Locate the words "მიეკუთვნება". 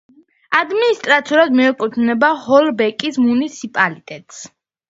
1.59-2.31